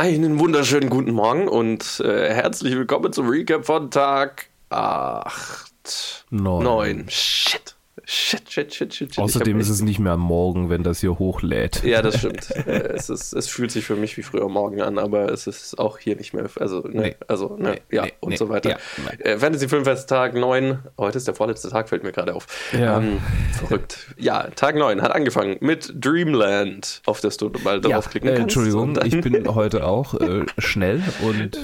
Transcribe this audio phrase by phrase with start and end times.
[0.00, 6.24] Einen wunderschönen guten Morgen und äh, herzlich willkommen zum Recap von Tag 8.
[6.30, 6.64] Neun.
[6.64, 7.06] 9.
[7.10, 7.76] Shit.
[8.12, 9.18] Shit, shit, shit, shit.
[9.18, 11.84] Außerdem ist es nicht mehr morgen, wenn das hier hochlädt.
[11.84, 12.50] Ja, das stimmt.
[12.50, 15.78] Äh, es, ist, es fühlt sich für mich wie früher morgen an, aber es ist
[15.78, 16.46] auch hier nicht mehr.
[16.58, 17.16] Also, ne, Nee.
[17.28, 18.70] also, ne, Nee, ja, nee, und so weiter.
[18.70, 18.76] ja,
[19.20, 20.80] äh, Fantasy Filmfest Tag 9.
[20.98, 22.48] Heute ist der vorletzte Tag, fällt mir gerade auf.
[22.72, 22.98] Ja.
[22.98, 23.18] Ähm,
[23.56, 24.08] verrückt.
[24.18, 28.42] Ja, Tag 9 hat angefangen mit Dreamland, auf das du mal Ja, draufklicken äh, kannst.
[28.56, 31.56] Entschuldigung, Und dann- ich bin heute auch äh, schnell und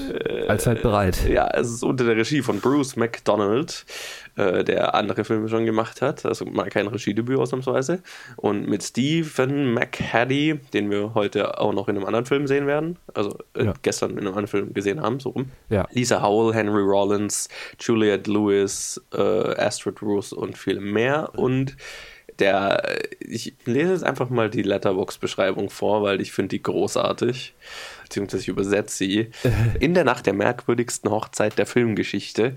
[0.47, 1.27] allzeit bereit.
[1.27, 3.85] Ja, es ist unter der Regie von Bruce McDonald,
[4.37, 8.01] äh, der andere Filme schon gemacht hat, also mal kein Regiedebüt ausnahmsweise.
[8.37, 12.97] Und mit Stephen McHattie, den wir heute auch noch in einem anderen Film sehen werden,
[13.13, 13.73] also äh, Ja.
[13.81, 15.51] gestern in einem anderen Film gesehen haben, so rum.
[15.69, 15.87] Ja.
[15.91, 21.31] Lisa Howell, Henry Rollins, Juliette Lewis, äh, Astrid Ruth und viele mehr.
[21.35, 21.75] Und
[22.39, 27.53] der, ich lese jetzt einfach mal die Letterbox-Beschreibung vor, weil ich finde die großartig,
[28.03, 29.29] beziehungsweise ich übersetze sie.
[29.79, 32.55] In der Nacht der merkwürdigsten Hochzeit der Filmgeschichte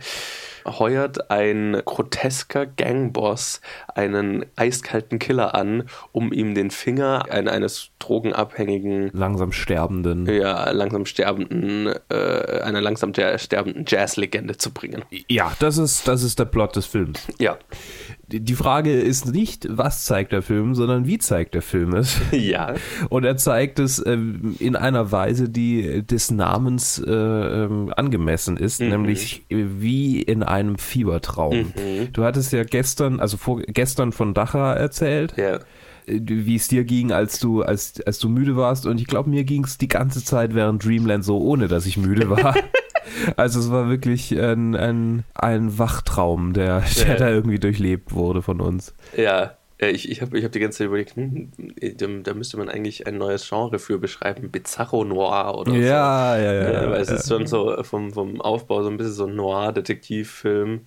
[0.66, 3.62] heuert ein grotesker Gangboss
[3.94, 10.26] einen eiskalten Killer an, um ihm den Finger ein- eines drogenabhängigen Langsam sterbenden.
[10.26, 15.02] ja, langsam sterbenden, äh, einer langsam sterbenden Jazzlegende zu bringen.
[15.28, 17.26] Ja, das ist, das ist der Plot des Films.
[17.38, 17.56] Ja.
[18.32, 22.16] Die Frage ist nicht, was zeigt der Film, sondern wie zeigt der Film es.
[22.32, 22.74] Ja.
[23.08, 28.80] Und er zeigt es ähm, in einer Weise, die des Namens äh, ähm, angemessen ist,
[28.80, 31.72] nämlich äh, wie in einem Fiebertraum.
[32.12, 35.56] Du hattest ja gestern, also vor, gestern von Dacha erzählt, Ja.
[36.06, 38.86] äh, wie es dir ging, als du, als, als du müde warst.
[38.86, 41.96] Und ich glaube, mir ging es die ganze Zeit während Dreamland so, ohne dass ich
[41.96, 42.54] müde war.
[43.36, 47.14] also es war wirklich ein, ein, ein Wachtraum, der, der Ja.
[47.16, 48.94] da irgendwie durchlebt wurde von uns.
[49.16, 49.56] Ja.
[49.78, 51.50] Äh, Ich, ich habe ich hab die ganze Zeit überlegt, hm,
[52.22, 55.78] da, müsste man eigentlich ein neues Genre für beschreiben, Bizarro Noir oder so.
[55.78, 56.62] Ja, ja, ja.
[56.72, 59.36] Ja, ja, weil es ist schon so vom, vom Aufbau so ein bisschen so ein
[59.36, 60.80] Noir-Detektivfilm,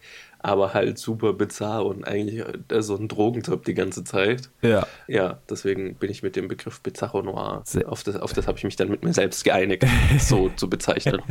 [0.43, 4.49] aber halt super bizarr und eigentlich äh, so ein Drogentrip die ganze Zeit.
[4.61, 4.85] ja.
[5.07, 8.63] Ja, deswegen bin ich mit dem Begriff Bizarro Noir, auf das, auf das habe ich
[8.63, 9.85] mich dann mit mir selbst geeinigt,
[10.19, 11.21] so zu bezeichnen.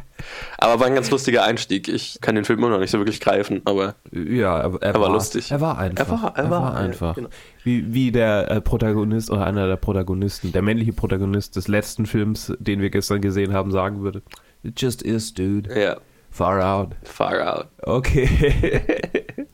[0.58, 1.88] Aber war ein ganz lustiger Einstieg.
[1.88, 5.00] Ich kann den Film immer noch nicht so wirklich greifen, aber Ja, er, er, Er
[5.00, 5.50] war lustig.
[5.50, 6.06] Er war einfach.
[6.06, 7.14] Er war- er war, ja, einfach.
[7.14, 7.28] genau.
[7.64, 12.52] Wie, wie der äh, Protagonist oder einer der Protagonisten, der männliche Protagonist des letzten Films,
[12.58, 14.22] den wir gestern gesehen haben, sagen würde:
[14.62, 15.68] It just is, dude.
[15.80, 15.96] ja,
[16.32, 16.88] Far out.
[17.04, 17.66] far out.
[17.82, 18.80] Okay.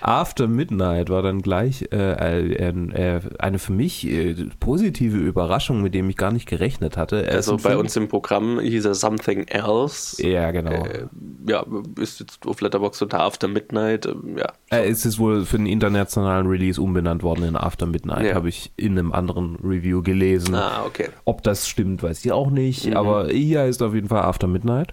[0.00, 5.94] After Midnight war dann gleich äh, ein- äh, eine für mich äh, positive Überraschung, mit
[5.94, 7.16] dem ich gar nicht gerechnet hatte.
[7.18, 10.26] Ist Also bei Film- uns im Programm hieß er Something Else.
[10.26, 10.84] Ja, genau.
[10.86, 11.06] Äh,
[11.48, 11.64] ja,
[12.00, 14.06] ist jetzt auf Letterboxd unter After Midnight.
[14.06, 18.26] ähm, Ja, Er ist jetzt wohl für den internationalen Release umbenannt worden in After Midnight,
[18.26, 18.34] Ja.
[18.34, 20.56] habe ich in einem anderen Review gelesen.
[20.56, 21.08] ah, okay.
[21.24, 22.96] Ob das stimmt, weiß ich auch nicht, Mhm.
[22.96, 24.92] aber hier ist auf jeden Fall After Midnight.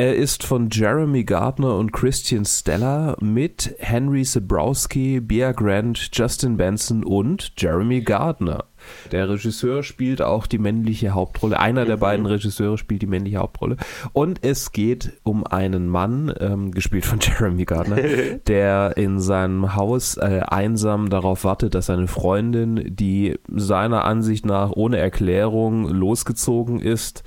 [0.00, 7.04] Er ist von Jeremy Gardner und Christian Stella mit Henry Sabrowski, Bea Grant, Justin Benson
[7.04, 8.64] und Jeremy Gardner.
[9.12, 11.60] Der Regisseur spielt auch die männliche Hauptrolle.
[11.60, 13.76] Einer der beiden Regisseure spielt die männliche Hauptrolle.
[14.14, 17.96] Und es geht um einen Mann, ähm, gespielt von Jeremy Gardner,
[18.46, 24.70] der in seinem Haus äh, einsam darauf wartet, dass seine Freundin, die seiner Ansicht nach
[24.70, 27.22] ohne Erklärung losgezogen ist,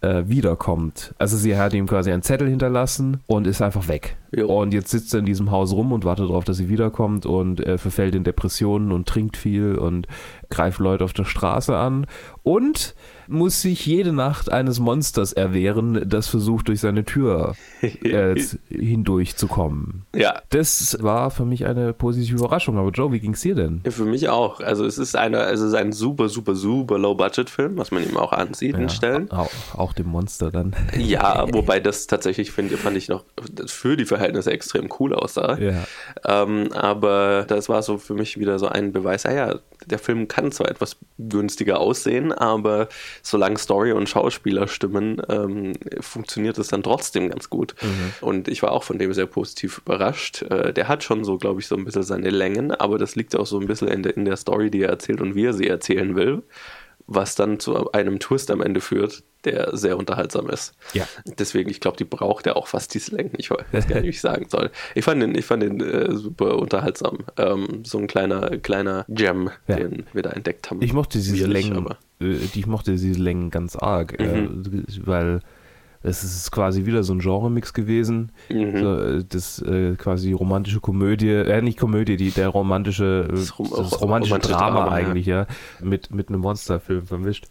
[0.00, 1.14] äh, wiederkommt.
[1.18, 4.16] Also sie hat ihm quasi einen Zettel hinterlassen und ist einfach weg.
[4.34, 4.46] Jo.
[4.60, 7.60] Und jetzt sitzt er in diesem Haus rum und wartet darauf, dass sie wiederkommt und
[7.60, 10.06] äh, verfällt in Depressionen und trinkt viel und
[10.50, 12.06] greift Leute auf der Straße an
[12.42, 12.94] und
[13.28, 18.34] muss sich jede Nacht eines Monsters erwehren, das versucht, durch seine Tür äh,
[18.68, 20.04] hindurchzukommen.
[20.14, 22.78] Ja, Das war für mich eine positive Überraschung.
[22.78, 23.82] Aber Joe, wie ging's dir denn?
[23.88, 24.60] für mich auch.
[24.60, 28.32] Also es ist eine, es ist ein super, super, super Low-Budget-Film, was man ihm auch
[28.32, 29.30] ansieht in Stellen.
[29.30, 30.74] Auch, auch dem Monster dann.
[30.96, 33.24] Ja, wobei das tatsächlich finde, fand ich noch
[33.66, 35.58] für die Verhältnisse extrem cool aussah.
[35.58, 35.84] Ja.
[36.24, 40.26] Ähm, aber das war so für mich wieder so ein Beweis, ah ja, der Film
[40.26, 42.88] kann zwar etwas günstiger aussehen, aber
[43.28, 47.74] solange Story und Schauspieler stimmen, ähm, funktioniert es dann trotzdem ganz gut.
[48.20, 50.42] Und ich war auch von dem sehr positiv überrascht.
[50.42, 53.34] Äh, der hat schon so, glaube ich, so ein bisschen seine Längen, aber das liegt
[53.36, 55.52] auch so ein bisschen in der, in der Story, die er erzählt und wie er
[55.52, 56.42] sie erzählen will,
[57.08, 60.74] was dann zu einem Twist am Ende führt, der sehr unterhaltsam ist.
[60.92, 61.06] Ja.
[61.24, 63.32] Deswegen, ich glaube, die braucht ja auch fast diese Längen.
[63.38, 64.70] Ich weiß gar nicht, wie ich sagen soll.
[64.96, 67.18] Ich fand den, ich fand den äh, super unterhaltsam.
[67.36, 69.76] Ähm, so ein kleiner, kleiner Gem, Ja.
[69.76, 70.82] den wir da entdeckt haben.
[70.82, 74.62] Ich mochte diese Längen, aber- äh, die- ich mochte diese Längen ganz arg, Mhm.
[74.88, 75.40] äh, weil
[76.02, 78.30] es ist quasi wieder so ein Genre-Mix gewesen.
[78.48, 78.76] Mhm.
[78.78, 83.46] So, äh, das äh, quasi romantische Komödie, äh, nicht Komödie, die, der romantische, äh, Das
[83.46, 84.92] das, rom- romantische romantische Drama, Drama, ja.
[85.06, 85.46] eigentlich, ja,
[85.82, 87.46] mit, mit einem Monsterfilm vermischt.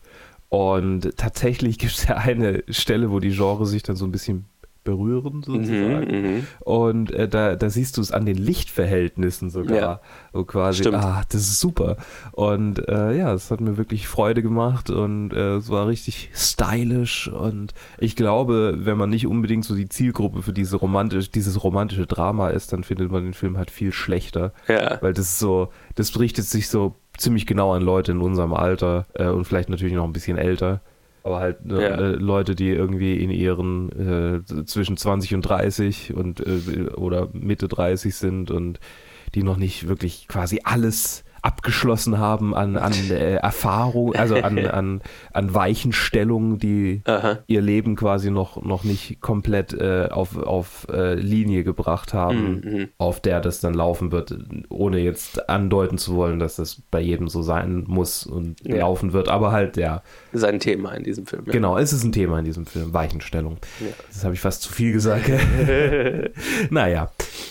[0.49, 4.45] Und tatsächlich gibt es ja eine Stelle, wo die Genre sich dann so ein bisschen
[4.85, 6.21] berühren, sozusagen.
[6.21, 9.77] Mhm, Und äh, da, da siehst du es an den Lichtverhältnissen sogar.
[9.77, 9.99] Ja.
[10.31, 10.97] So quasi, Stimmt.
[10.97, 11.97] ah, das ist super.
[12.31, 17.27] Und äh, ja, es hat mir wirklich Freude gemacht und äh, es war richtig stylisch.
[17.27, 22.05] Und ich glaube, wenn man nicht unbedingt so die Zielgruppe für diese romantisch, dieses romantische
[22.07, 24.53] Drama ist, dann findet man den Film halt viel schlechter.
[24.67, 24.99] Ja.
[25.01, 29.05] Weil das ist so, das richtet sich so ziemlich genau an Leute in unserem Alter
[29.13, 30.81] äh, und vielleicht natürlich noch ein bisschen älter.
[31.25, 31.89] Aber halt ne, Ja.
[31.95, 33.89] äh, Leute, die irgendwie in ihren
[34.45, 38.79] äh, zwischen 20 und 30 und äh, oder Mitte 30 sind und
[39.33, 45.01] die noch nicht wirklich quasi alles abgeschlossen haben an, an äh, Erfahrung, also an, an,
[45.31, 47.39] an Weichenstellungen, die Aha.
[47.47, 52.87] ihr Leben quasi noch, noch nicht komplett äh, auf, auf äh, Linie gebracht haben, Mhm.
[52.97, 54.35] auf der das dann laufen wird,
[54.69, 58.77] ohne jetzt andeuten zu wollen, dass das bei jedem so sein muss und Ja.
[58.77, 59.29] laufen wird.
[59.29, 60.01] Aber halt, ja,
[60.33, 61.43] Sein Thema in diesem Film.
[61.45, 61.51] Ja.
[61.51, 63.57] genau, es ist ein Thema in diesem Film, Weichenstellung.
[63.79, 63.87] Ja.
[64.11, 65.29] Das habe ich fast zu viel gesagt.
[66.69, 67.09] naja,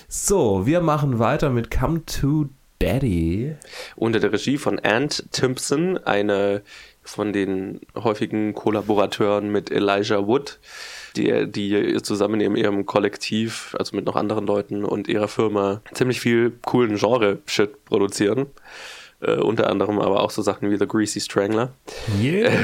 [0.08, 2.46] so, wir machen weiter mit Come to
[2.84, 3.56] Daddy.
[3.96, 6.62] Unter der Regie von Ant Timpson, eine
[7.02, 10.58] von den häufigen Kollaborateuren mit Elijah Wood,
[11.16, 16.20] die, die zusammen in ihrem Kollektiv, also mit noch anderen Leuten und ihrer Firma, ziemlich
[16.20, 18.46] viel coolen Genre-Shit produzieren.
[19.20, 21.70] Äh, unter anderem aber auch so Sachen wie The Greasy Strangler.
[22.20, 22.50] Yeah.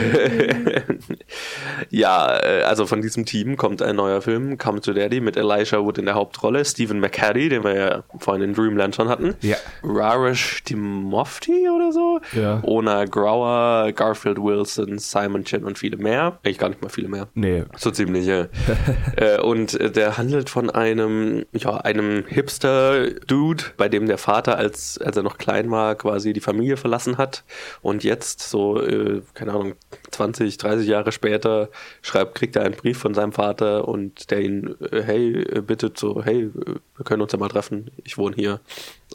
[1.91, 5.83] Ja, äh, also von diesem Team kommt ein neuer Film, Come to Daddy, mit Elijah
[5.83, 9.57] Wood in der Hauptrolle, Stephen McCaddy, den wir ja vorhin in Dreamland schon hatten, Ja.
[9.83, 12.61] Raresh Timofti oder so, Ja.
[12.65, 16.39] Ona Grauer, Garfield Wilson, Simon Chin und viele mehr.
[16.45, 17.29] Eigentlich gar nicht mal viele mehr.
[17.35, 18.47] Nee, So ziemlich, ja.
[19.17, 24.99] äh, und äh, der handelt von einem, ja, einem Hipster-Dude, bei dem der Vater, als,
[24.99, 27.45] als er noch klein war, quasi die Familie verlassen hat
[27.81, 29.75] und jetzt so, äh, keine Ahnung,
[30.11, 31.69] 20, 30 Jahre später
[32.03, 35.97] schreibt, kriegt er einen Brief von seinem Vater und der ihn, äh, hey, äh, bittet
[35.97, 38.61] so, hey, äh, wir können uns ja mal treffen, ich wohne hier.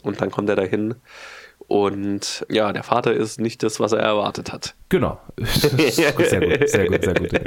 [0.02, 0.94] Und dann kommt er dahin.
[1.68, 4.74] Und ja, der Vater ist nicht das, was er erwartet hat.
[4.88, 5.18] Genau.
[5.40, 7.40] sehr gut, sehr gut, sehr gut, sehr gut.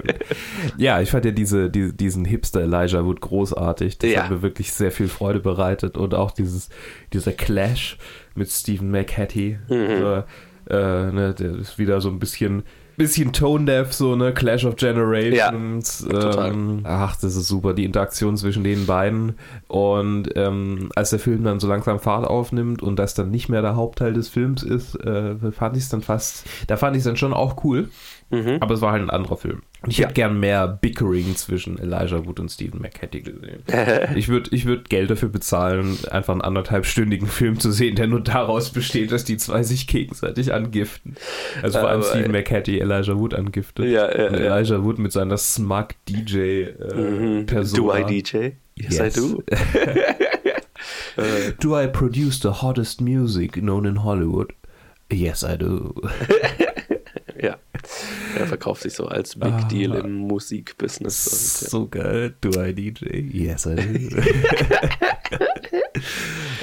[0.77, 3.97] Ja, ich fand ja diese, die, diesen Hipster Elijah Wood großartig.
[3.97, 4.23] Das Ja.
[4.23, 6.69] hat mir wirklich sehr viel Freude bereitet und auch dieses,
[7.13, 7.97] dieser Clash
[8.35, 9.57] mit Stephen McHattie.
[9.69, 10.23] Mhm.
[10.69, 12.63] Äh, ne, der ist wieder so ein bisschen,
[12.99, 16.05] bisschen tone-deaf, so, ne, Clash of Generations.
[16.07, 16.51] total.
[16.51, 19.35] Ähm, ach, das ist super, die Interaktion zwischen den beiden.
[19.67, 23.61] Und ähm, als der Film dann so langsam Fahrt aufnimmt und das dann nicht mehr
[23.61, 27.05] der Hauptteil des Films ist, äh, fand ich es dann fast, da fand ich es
[27.05, 27.89] dann schon auch cool.
[28.31, 28.57] Mhm.
[28.59, 29.61] Aber es war halt ein anderer Film.
[29.81, 30.05] Und ich Ja.
[30.05, 33.63] hätte gern mehr Bickering zwischen Elijah Wood und Stephen McHattie gesehen.
[34.15, 38.21] ich würde ich würd Geld dafür bezahlen, einfach einen anderthalbstündigen Film zu sehen, der nur
[38.21, 41.15] daraus besteht, dass die zwei sich gegenseitig angiften.
[41.63, 43.85] Also vor allem Aber, Stephen McHattie Elijah Wood angiftet.
[43.85, 44.57] Ja, äh, und ja.
[44.57, 47.45] Elijah Wood mit seiner Smug DJ äh, Mhm.
[47.47, 48.49] Do I DJ?
[48.75, 49.17] Yes, Yes.
[49.17, 49.43] I do.
[51.17, 54.53] Äh, Do I produce the hottest music known in Hollywood?
[55.11, 55.93] Yes, I do.
[58.37, 59.63] Er verkauft sich so als Big Ah.
[59.67, 61.27] Deal im Musikbusiness.
[61.27, 61.69] Und, ja.
[61.69, 62.35] So geil.
[62.41, 63.05] Do I DJ?
[63.31, 63.81] Yes, I do.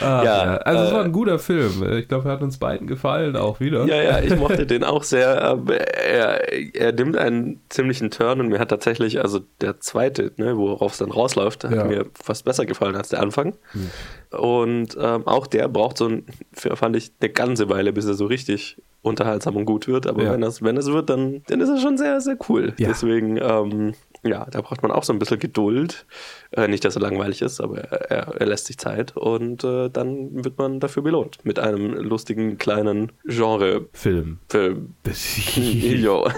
[0.06, 1.96] ah, Ja, also es äh, war ein guter Film.
[1.98, 3.84] Ich glaube, er hat uns beiden gefallen auch wieder.
[3.86, 5.42] Ja, ja, ich mochte den auch sehr.
[5.42, 10.56] aber Er, er nimmt einen ziemlichen Turn und mir hat tatsächlich, also der zweite, ne,
[10.56, 11.84] worauf es dann rausläuft, hat Ja.
[11.84, 13.54] mir fast besser gefallen als der Anfang.
[13.72, 13.90] Hm.
[14.38, 18.26] Und ähm, auch der braucht so ein, fand ich, eine ganze Weile, bis er so
[18.26, 20.06] richtig unterhaltsam und gut wird.
[20.08, 20.32] Aber Ja.
[20.32, 22.72] wenn das, wenn das wird, dann, dann ist er schon sehr, sehr cool.
[22.76, 22.88] Ja.
[22.88, 26.06] Deswegen, ähm, ja, da braucht man auch so ein bisschen Geduld.
[26.52, 30.44] Äh, nicht, dass er langweilig ist, aber er, er lässt sich Zeit und äh, dann
[30.44, 31.38] wird man dafür belohnt.
[31.44, 34.38] Mit einem lustigen kleinen Genre-Film.
[34.48, 34.94] Film.
[35.56, 36.28] jo.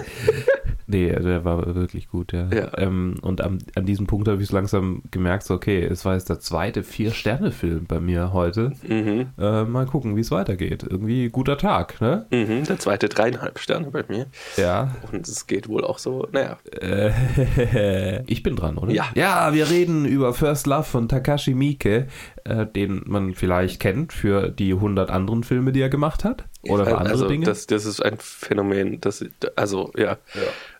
[0.89, 2.47] Nee, der war wirklich gut, ja.
[2.53, 2.77] Ja.
[2.77, 6.29] Ähm, und am, an diesem Punkt habe ich langsam gemerkt, so, okay, es war jetzt
[6.29, 8.73] der zweite Vier-Sterne-Film bei mir heute.
[8.87, 9.27] Mhm.
[9.37, 10.85] Äh, mal gucken, wie es weitergeht.
[10.89, 12.25] Irgendwie guter Tag, ne?
[12.31, 14.25] Mhm, der zweite dreieinhalb Sterne bei mir.
[14.57, 14.95] Ja.
[15.11, 16.57] Und es geht wohl auch so, naja.
[16.81, 18.91] Äh, ich bin dran, oder?
[18.91, 19.05] Ja.
[19.15, 22.07] Ja, wir reden über First Love von Takashi Miike,
[22.45, 26.45] äh, den man vielleicht kennt für die 100 anderen Filme, die er gemacht hat.
[26.63, 27.45] Oder für andere also, Dinge.
[27.45, 29.23] Das, das ist ein Phänomen, das,
[29.55, 30.17] also, ja.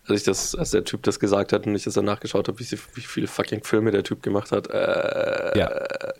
[0.06, 2.58] Als ich das, als der Typ das gesagt hat und ich das dann nachgeschaut habe,
[2.58, 5.70] wie, sie- wie viele fucking Filme der Typ gemacht hat, äh, Ja.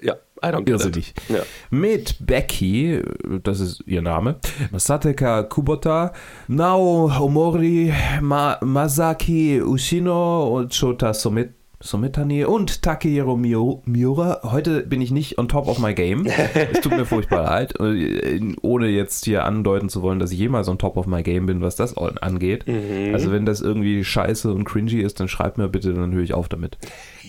[0.01, 1.13] ja, I don't get it.
[1.29, 1.41] Ja.
[1.71, 3.03] Mit Becky,
[3.43, 4.37] das ist ihr Name,
[4.71, 6.13] Masateka Kubota,
[6.49, 7.93] Nao Omori,
[8.23, 11.51] Ma Masaki Ushino und Shota Somit.
[11.83, 14.41] Sumetani und Takehiro Miura.
[14.43, 16.27] Heute bin ich nicht on top of my game.
[16.27, 20.69] es tut mir furchtbar leid, äh, ohne jetzt hier andeuten zu wollen, dass ich jemals
[20.69, 22.67] on top of my game bin, was das angeht.
[22.69, 23.15] Mhm.
[23.15, 26.35] Also wenn das irgendwie scheiße und cringy ist, dann schreibt mir bitte, dann höre ich
[26.35, 26.77] auf damit.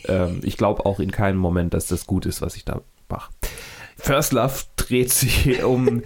[0.10, 3.32] Ähm, ich glaube auch in keinem Moment, dass das gut ist, was ich da mache.
[3.96, 6.04] First Love dreht sich um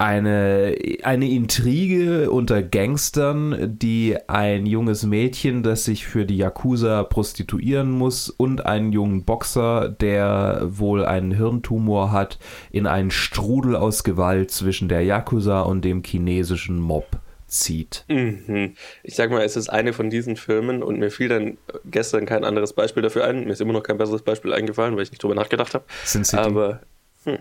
[0.00, 7.90] eine, eine Intrige unter Gangstern, die ein junges Mädchen, das sich für die Yakuza prostituieren
[7.90, 12.38] muss, und einen jungen Boxer, der wohl einen Hirntumor hat,
[12.70, 17.06] in einen Strudel aus Gewalt zwischen der Yakuza und dem chinesischen Mob
[17.46, 18.06] zieht.
[18.08, 18.76] Mhm.
[19.02, 22.44] Ich sag mal, es ist eine von diesen Filmen und mir fiel dann gestern kein
[22.44, 23.44] anderes Beispiel dafür ein.
[23.44, 25.84] Mir ist immer noch kein besseres Beispiel eingefallen, weil ich nicht drüber nachgedacht habe.
[26.04, 26.42] Sin City.
[26.42, 26.80] Aber
[27.24, 27.38] hm.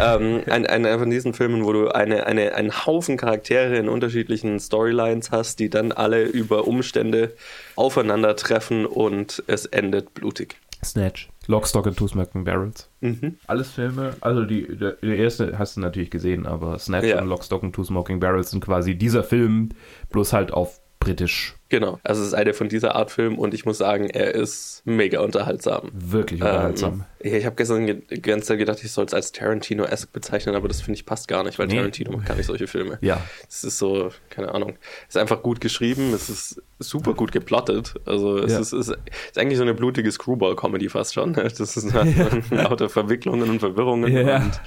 [0.00, 4.58] ähm, ein, ein, von diesen Filmen, wo du eine, eine, einen Haufen Charaktere in unterschiedlichen
[4.58, 7.32] Storylines hast, die dann alle über Umstände
[7.76, 10.56] aufeinandertreffen und es endet blutig.
[10.84, 11.28] Snatch.
[11.46, 12.88] Lockstock and Two Smoking Barrels.
[13.00, 13.36] Mhm.
[13.46, 17.20] Alles Filme, also die, der, der, erste hast du natürlich gesehen, aber Snatch ja.
[17.20, 19.70] und Lockstock and Two Smoking Barrels sind quasi dieser Film,
[20.10, 21.54] bloß halt auf britisch.
[21.72, 24.82] Genau, also es ist eine von dieser Art Film und ich muss sagen, er ist
[24.84, 25.90] mega unterhaltsam.
[25.94, 27.06] Wirklich unterhaltsam.
[27.18, 30.68] Ähm, ich habe gestern die ganze Zeit gedacht, ich soll es als Tarantino-esque bezeichnen, aber
[30.68, 31.76] das finde ich passt gar nicht, weil nee.
[31.76, 32.98] Tarantino macht gar nicht solche Filme.
[33.00, 33.22] Ja.
[33.48, 34.74] Es ist so, keine Ahnung,
[35.08, 37.94] es ist einfach gut geschrieben, es ist super gut geplottet.
[38.04, 38.60] Also es ja.
[38.60, 41.32] ist, ist, ist, eigentlich so eine blutige Screwball-Comedy fast schon.
[41.42, 42.04] Das ist ja.
[42.50, 44.36] lauter Verwicklungen und Verwirrungen ja.
[44.38, 44.60] und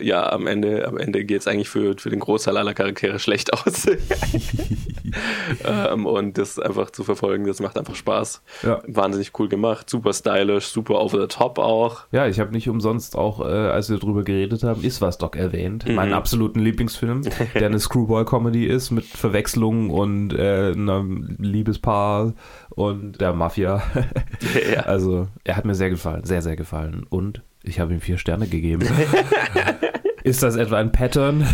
[0.00, 3.52] ja, am Ende, am Ende geht es eigentlich für, für den Großteil aller Charaktere schlecht
[3.52, 3.86] aus.
[5.64, 8.42] ähm, und das einfach zu verfolgen, das macht einfach Spaß.
[8.62, 8.82] Ja.
[8.86, 12.02] Wahnsinnig cool gemacht, super stylisch, super over the top auch.
[12.12, 15.36] Ja, ich habe nicht umsonst auch, äh, als wir darüber geredet haben, ist was Doc
[15.36, 15.86] erwähnt.
[15.86, 15.94] Mhm.
[15.94, 17.22] Meinen absoluten Lieblingsfilm,
[17.54, 22.34] der eine Screwball-Comedy ist mit Verwechslungen und äh, einem Liebespaar
[22.70, 23.82] und der Mafia.
[24.72, 24.80] ja.
[24.82, 27.06] Also, er hat mir sehr gefallen, sehr, sehr gefallen.
[27.08, 28.86] Und ich habe ihm vier Sterne gegeben.
[30.24, 31.46] Ist das etwa ein Pattern?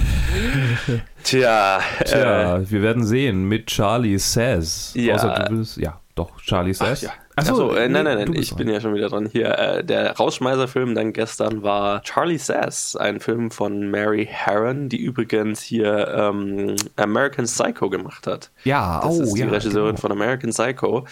[1.22, 1.80] Tja.
[2.04, 4.92] Tja, äh, wir werden sehen mit Charlie Says.
[4.94, 5.14] Ja.
[5.14, 7.04] Außer du willst, ja, doch, Charlie Says.
[7.04, 7.24] Ach, ja.
[7.36, 9.26] Achso, Achso äh, nein, nein, nein, ich bin ja schon wieder dran.
[9.26, 14.98] Hier, äh, der Rausschmeißer-Film dann gestern war Charlie Says, ein Film von Mary Harron, die
[14.98, 18.52] übrigens hier ähm, American Psycho gemacht hat.
[18.62, 20.00] Ja, das oh, ist die ja, Regisseurin genau.
[20.00, 21.06] von American Psycho.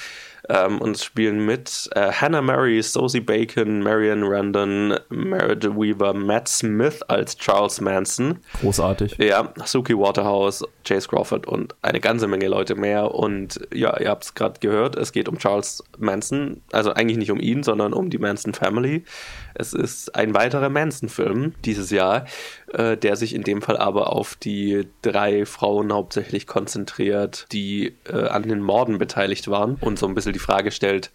[0.49, 6.49] Ähm, und es spielen mit äh, Hannah Mary, Sosie Bacon, Marion Randon, Meredith Weaver, Matt
[6.49, 8.39] Smith als Charles Manson.
[8.61, 9.17] Großartig.
[9.19, 13.15] Ja, Suki Waterhouse, Chase Crawford und eine ganze Menge Leute mehr.
[13.15, 16.61] Und ja, ihr habt es gerade gehört, es geht um Charles Manson.
[16.73, 19.05] Also eigentlich nicht um ihn, sondern um die Manson Family.
[19.54, 22.26] Es ist ein weiterer Manson-Film dieses Jahr,
[22.73, 28.28] äh, der sich in dem Fall aber auf die drei Frauen hauptsächlich konzentriert, die äh,
[28.28, 31.11] an den Morden beteiligt waren und so ein bisschen die Frage stellt,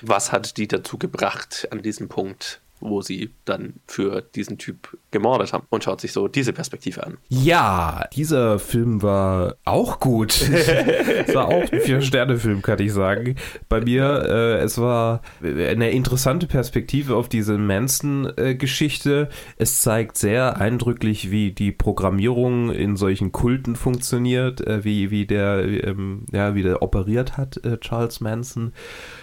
[0.00, 5.52] was hat die dazu gebracht, an diesem Punkt wo sie dann für diesen Typ gemordet
[5.52, 7.18] haben und schaut sich so diese Perspektive an.
[7.28, 10.48] Ja, dieser Film war auch gut.
[10.50, 13.36] es war auch ein Vier-Sterne-Film, kann ich sagen.
[13.68, 19.28] Bei mir, äh, es war eine interessante Perspektive auf diese Manson-Geschichte.
[19.56, 25.64] es zeigt sehr eindrücklich, wie die Programmierung in solchen Kulten funktioniert, äh, wie, wie, der,
[25.64, 28.72] ähm, ja, wie der operiert hat, äh, Charles Manson.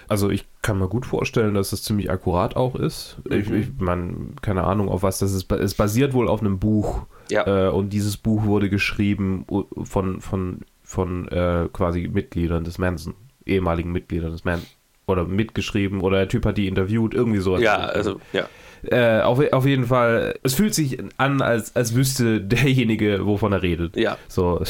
[0.07, 3.17] Also ich kann mir gut vorstellen, dass es ziemlich akkurat auch ist.
[3.29, 3.37] Mhm.
[3.37, 5.51] Ich, ich man, keine Ahnung, auf was das ist.
[5.51, 7.05] Es basiert wohl auf einem Buch.
[7.29, 7.67] Ja.
[7.67, 9.45] Äh, und dieses Buch wurde geschrieben
[9.83, 13.15] von, von, von äh, quasi Mitgliedern des Manson,
[13.45, 14.67] ehemaligen Mitgliedern des Manson.
[15.07, 17.61] Oder mitgeschrieben oder der Typ hat die interviewt, irgendwie sowas.
[17.61, 18.47] Ja, also, ja.
[18.91, 23.61] Äh, auf, auf jeden Fall, es fühlt sich an, als, als wüsste derjenige, wovon er
[23.61, 23.95] redet.
[23.97, 24.17] Ja.
[24.27, 24.61] So.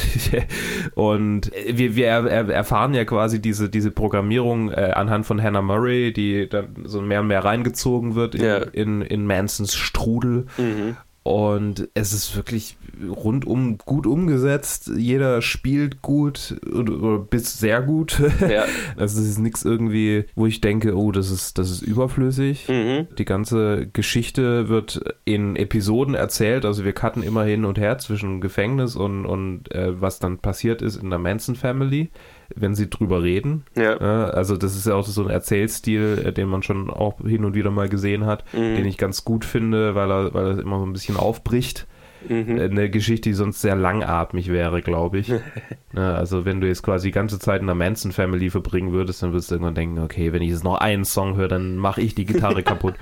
[0.96, 6.48] Und wir, wir erfahren ja quasi diese, diese Programmierung äh, anhand von Hannah Murray, die
[6.48, 8.58] dann so mehr und mehr reingezogen wird in, ja.
[8.58, 10.46] in, in Mansons Strudel.
[10.58, 10.98] Mhm.
[11.28, 12.78] Und es ist wirklich
[13.10, 14.92] rundum gut umgesetzt.
[14.96, 18.22] Jeder spielt gut oder bis sehr gut.
[18.46, 18.66] Ja.
[18.96, 22.68] Das ist nichts irgendwie, wo ich denke, oh, das ist, das ist überflüssig.
[22.70, 23.08] Mhm.
[23.18, 26.64] Die ganze Geschichte wird in Episoden erzählt.
[26.64, 30.84] Also wir cutten immer hin und her zwischen Gefängnis und, und äh, was dann passiert
[30.84, 32.12] ist in der Manson Family
[32.54, 33.66] wenn sie drüber reden.
[33.76, 33.98] Ja.
[33.98, 37.56] Also das ist ja auch so ein Erzählstil, äh, den man schon auch hin und
[37.56, 38.76] wieder mal gesehen hat, mhm.
[38.76, 41.88] den ich ganz gut finde, weil er, weil er immer so ein bisschen aufbricht.
[42.28, 42.58] Mhm.
[42.58, 45.32] Äh, eine Geschichte, die sonst sehr langatmig wäre, glaube ich.
[45.96, 49.32] also wenn du jetzt quasi die ganze Zeit in der Manson Family verbringen würdest, dann
[49.32, 52.16] würdest du irgendwann denken, okay, wenn ich jetzt noch einen Song höre, dann mache ich
[52.16, 52.96] die Gitarre kaputt.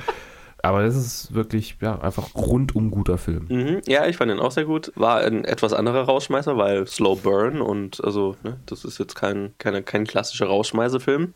[0.64, 3.48] Aber das ist wirklich ja, einfach rundum guter Film.
[3.50, 3.82] Mhm.
[3.86, 4.94] Ja, ich fand ihn auch sehr gut.
[4.96, 9.54] War ein etwas anderer Rausschmeißer, weil Slow Burn und also, ne, das ist jetzt kein,
[9.58, 11.34] keine, kein klassischer Rausschmeißerfilm.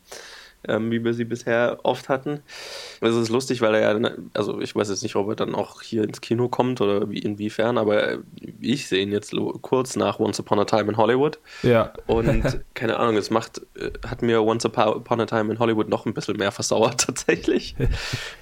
[0.67, 2.41] Ähm, wie wir sie bisher oft hatten.
[3.01, 5.81] Es ist lustig, weil er ja, also ich weiß jetzt nicht, ob er dann auch
[5.81, 8.19] hier ins Kino kommt oder wie, inwiefern, aber
[8.59, 11.39] ich sehe ihn jetzt kurz nach Once Upon a Time in Hollywood.
[11.63, 11.93] Ja.
[12.05, 16.05] Und keine Ahnung, es macht, äh, hat mir Once Upon a Time in Hollywood noch
[16.05, 17.75] ein bisschen mehr versauert tatsächlich.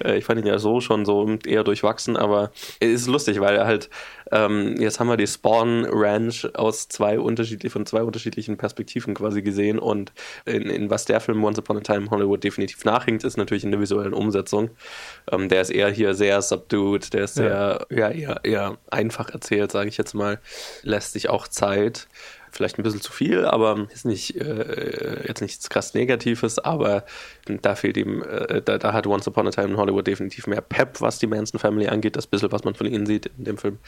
[0.04, 3.56] Äh, ich fand ihn ja so schon so eher durchwachsen, aber es ist lustig, weil
[3.56, 3.88] er halt,
[4.30, 9.42] ähm, jetzt haben wir die Spawn Ranch aus zwei unterschiedlichen, von zwei unterschiedlichen Perspektiven quasi
[9.42, 10.12] gesehen und
[10.44, 13.64] in, in was der Film Once Upon a Time in Hollywood definitiv nachhinkt, ist natürlich
[13.64, 14.70] in der visuellen Umsetzung.
[15.30, 19.30] Ähm, der ist eher hier sehr subdued, der ist sehr, ja, ja eher, eher einfach
[19.30, 20.40] erzählt, sage ich jetzt mal,
[20.82, 22.08] lässt sich auch Zeit
[22.56, 27.04] vielleicht ein bisschen zu viel, aber ist nicht äh, jetzt nichts krass Negatives, aber
[27.46, 30.62] da fehlt ihm, äh, da, da, hat Once Upon a Time in Hollywood definitiv mehr
[30.62, 33.58] Pep, was die Manson Family angeht, das bisschen, was man von ihnen sieht in dem
[33.58, 33.78] Film.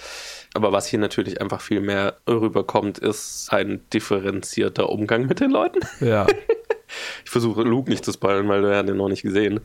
[0.54, 5.80] Aber was hier natürlich einfach viel mehr rüberkommt, ist ein differenzierter Umgang mit den Leuten.
[6.00, 6.26] Ja.
[7.28, 9.60] Ich versuche Luke nicht zu spoilern, weil du ja den noch nicht gesehen.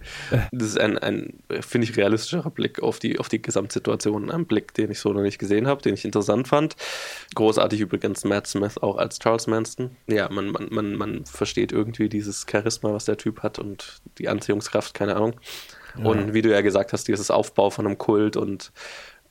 [0.51, 4.29] Das ist ein, ein finde ich, realistischerer Blick auf die, auf die Gesamtsituation.
[4.29, 6.75] Ein Blick, den ich so noch nicht gesehen habe, den ich interessant fand.
[7.36, 9.91] Großartig übrigens Matt Smith auch als Charles Manston.
[10.08, 14.27] Ja, man, man, man, man versteht irgendwie dieses Charisma, was der Typ hat und die
[14.27, 15.39] Anziehungskraft, keine Ahnung.
[15.98, 16.03] Ja.
[16.03, 18.74] Und wie du ja gesagt hast, dieses Aufbau von einem Kult und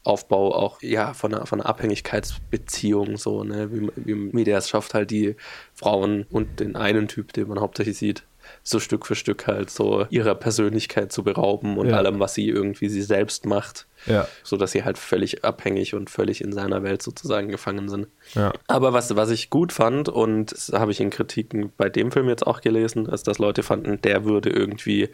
[0.04, 4.94] Aufbau auch ja von einer, von einer Abhängigkeitsbeziehung so ne wie, wie, der es schafft
[4.94, 5.36] halt die
[5.74, 8.24] Frauen und den einen Typ den man hauptsächlich sieht
[8.64, 11.96] so Stück für Stück halt so ihrer Persönlichkeit zu berauben und ja.
[11.96, 14.26] allem was sie irgendwie sie selbst macht ja.
[14.42, 18.52] so dass sie halt völlig abhängig und völlig in seiner Welt sozusagen gefangen sind ja.
[18.66, 22.28] aber was was ich gut fand und das habe ich in Kritiken bei dem Film
[22.28, 25.10] jetzt auch gelesen ist dass Leute fanden der würde irgendwie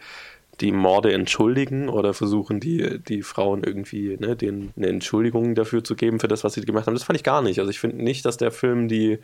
[0.61, 5.95] die Morde entschuldigen oder versuchen, die, die Frauen irgendwie ne, denen eine Entschuldigung dafür zu
[5.95, 6.93] geben, für das, was sie gemacht haben.
[6.93, 7.59] Das fand ich gar nicht.
[7.59, 9.19] Also ich finde nicht, dass der Film die,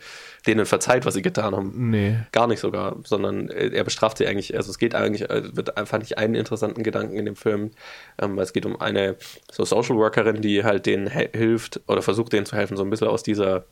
[0.46, 1.90] denen verzeiht, was sie getan haben.
[1.90, 2.16] Nee.
[2.32, 6.04] Gar nicht sogar, sondern er bestraft sie eigentlich, also es geht eigentlich, äh, wird fand
[6.04, 7.72] ich einen interessanten Gedanken in dem Film,
[8.20, 9.16] ähm, weil es geht um eine
[9.50, 13.08] so Social Workerin, die halt denen hilft oder versucht denen zu helfen, so ein bisschen
[13.08, 13.66] aus dieser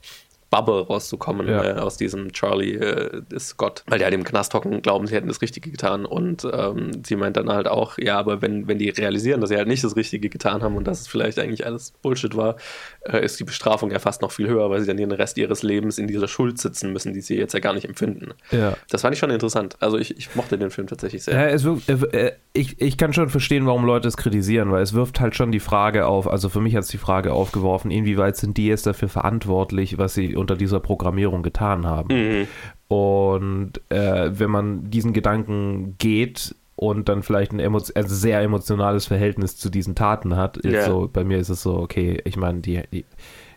[0.50, 1.64] Bubble rauszukommen ja.
[1.64, 3.82] äh, aus diesem Charlie äh, ist Gott.
[3.86, 6.06] Weil die halt im Knast hocken, glauben, sie hätten das Richtige getan.
[6.06, 9.56] Und ähm, sie meint dann halt auch, ja, aber wenn, wenn die realisieren, dass sie
[9.56, 12.56] halt nicht das Richtige getan haben und dass es vielleicht eigentlich alles Bullshit war,
[13.02, 15.62] äh, ist die Bestrafung ja fast noch viel höher, weil sie dann den Rest ihres
[15.62, 18.34] Lebens in dieser Schuld sitzen müssen, die sie jetzt ja gar nicht empfinden.
[18.50, 18.76] Ja.
[18.90, 19.76] Das fand ich schon interessant.
[19.80, 21.34] Also ich, ich mochte den Film tatsächlich sehr.
[21.34, 24.94] Ja, es wirft, äh, ich, ich kann schon verstehen, warum Leute es kritisieren, weil es
[24.94, 28.36] wirft halt schon die Frage auf, also für mich hat es die Frage aufgeworfen, inwieweit
[28.36, 32.14] sind die jetzt dafür verantwortlich, was sie unter dieser Programmierung getan haben.
[32.14, 32.46] Mhm.
[32.88, 39.06] Und äh, wenn man diesen Gedanken geht und dann vielleicht ein emo also sehr emotionales
[39.06, 40.84] Verhältnis zu diesen Taten hat, ja.
[40.84, 43.06] so, bei mir ist es so, okay, ich meine, die, die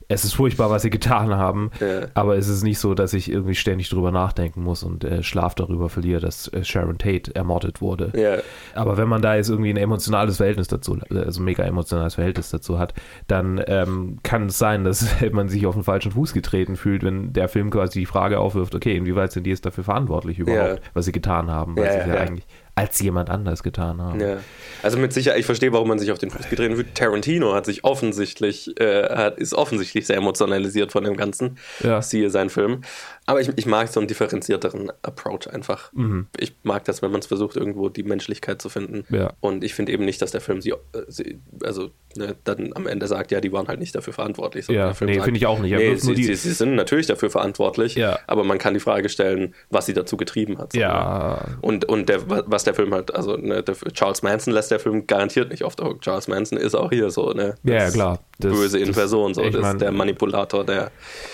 [0.10, 2.08] es ist furchtbar, was sie getan haben, ja.
[2.13, 5.54] aber es ist nicht so, dass ich irgendwie ständig drüber nachdenken muss und äh, Schlaf
[5.56, 8.12] darüber verliere, dass äh, Sharon Tate ermordet wurde.
[8.15, 8.38] Ja.
[8.74, 12.80] Aber wenn man da jetzt irgendwie ein emotionales Verhältnis dazu, also mega emotionales Verhältnis dazu
[12.80, 12.93] hat,
[13.28, 17.34] dann ähm, kann es sein, dass man sich auf den falschen Fuß getreten fühlt, wenn
[17.34, 20.89] der Film quasi die Frage aufwirft, okay, inwieweit sind die jetzt dafür verantwortlich überhaupt, ja.
[20.93, 22.46] was sie getan haben, weil sie ja eigentlich
[22.78, 24.20] als jemand anders getan haben.
[24.20, 24.38] Ja.
[24.84, 26.94] Also mit Sicherheit, ich verstehe, warum man sich auf den Fuß getreten fühlt.
[26.94, 31.58] Tarantino hat sich offensichtlich, äh, hat, ist offensichtlich sehr emotionalisiert von dem Ganzen.
[31.80, 32.04] Ja.
[32.04, 32.82] Siehe seinen Film.
[33.26, 35.92] Aber ich, ich mag so einen differenzierteren Approach einfach.
[35.94, 36.28] Mhm.
[36.38, 39.06] Ich mag das, wenn man es versucht, irgendwo die Menschlichkeit zu finden.
[39.10, 39.34] Ja.
[39.40, 40.76] Und ich finde eben nicht, dass der Film sie, äh,
[41.08, 44.67] sie also ne, dann am Ende sagt, ja, die waren halt nicht dafür verantwortlich.
[44.67, 45.75] Ja, nee, finde ich auch nicht.
[45.75, 48.19] Nee, sie, sie, sie, sind natürlich dafür verantwortlich, ja.
[48.27, 50.73] aber man kann die Frage stellen, was sie dazu getrieben hat.
[50.73, 51.45] So, ja.
[51.47, 51.58] Ne?
[51.62, 55.08] Und, und der, was der Film halt, also ne, der, Charles Manson lässt der Film
[55.08, 56.01] garantiert nicht auf der Hook.
[56.01, 57.56] Charles Manson ist auch hier so, ne?
[57.63, 58.19] Ja, ja klar.
[58.39, 59.49] Das, böse in das, Person, so.
[59.49, 60.91] Das ist der Manipulator, der.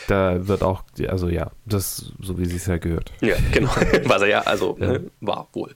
[0.07, 3.11] Da wird auch, also ja, das, so wie sie es ja gehört.
[3.21, 3.69] Ja, genau.
[4.05, 4.93] Was er ja, also, ja.
[4.93, 5.71] Ne, war wohl.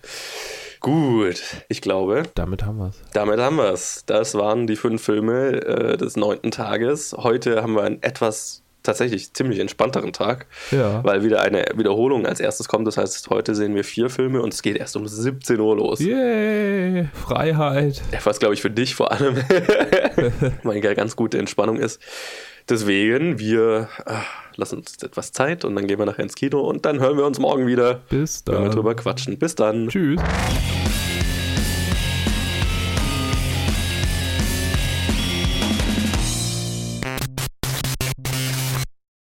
[0.80, 2.24] Gut, ich glaube.
[2.36, 3.02] Damit haben wir es.
[3.14, 4.04] Damit haben wir es.
[4.06, 7.16] Das waren die fünf Filme äh, des neunten Tages.
[7.18, 11.04] Heute haben wir ein etwas tatsächlich ziemlich entspannteren Tag, ja.
[11.04, 12.88] weil wieder eine Wiederholung als erstes kommt.
[12.88, 16.00] Das heißt, heute sehen wir vier Filme und es geht erst um 17 Uhr los.
[16.00, 18.02] Yay, Freiheit.
[18.24, 19.36] Was, glaube ich, für dich vor allem
[20.64, 22.02] meine ganz gute Entspannung ist.
[22.70, 24.26] Deswegen, wir ach,
[24.58, 27.26] lassen uns etwas Zeit und dann gehen wir nachher ins Kino und dann hören wir
[27.26, 28.02] uns morgen wieder.
[28.10, 28.56] Bis dann.
[28.56, 29.38] Wenn wir drüber quatschen.
[29.38, 29.88] Bis dann.
[29.88, 30.20] Tschüss.